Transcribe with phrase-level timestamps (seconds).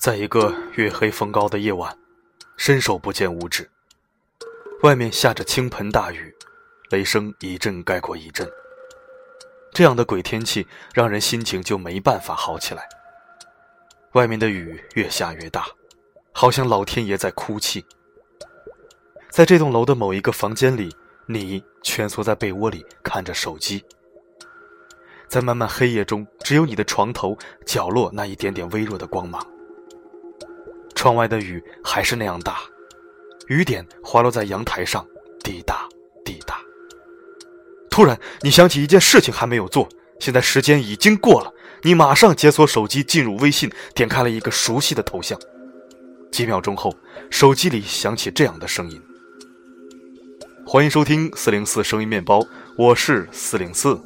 [0.00, 1.94] 在一个月黑风高的夜晚，
[2.56, 3.70] 伸手不见五指。
[4.82, 6.34] 外面下着倾盆大雨，
[6.88, 8.50] 雷声一阵盖过一阵。
[9.74, 12.88] 这样的鬼天气，让人心情就没办法好起来。
[14.12, 15.66] 外面的雨越下越大，
[16.32, 17.84] 好像老天爷在哭泣。
[19.28, 23.84] 在这栋楼的某一个房间里，你蜷缩在被窝里看着手机。
[25.28, 27.36] 在漫漫黑夜中，只有你的床头
[27.66, 29.46] 角落那一点点微弱的光芒。
[31.00, 32.58] 窗外的雨还是那样大，
[33.46, 35.02] 雨点滑落在阳台上，
[35.42, 35.88] 滴答
[36.26, 36.60] 滴答。
[37.90, 41.50] 突然，你想起一件事情还没有做，现在时间已经过了。
[41.84, 45.40] 你马上解锁手机，进入微信，点开了一个熟悉的头像。
[46.30, 46.94] 几秒钟后，
[47.30, 49.00] 手机里响起这样的声音
[50.68, 52.46] ：“欢迎收听四零四声音面包，
[52.76, 53.98] 我是四零四。”